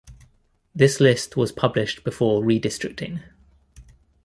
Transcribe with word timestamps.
This 0.73 0.99
list 0.99 1.37
was 1.37 1.51
published 1.51 2.03
before 2.03 2.41
redistricting. 2.41 3.21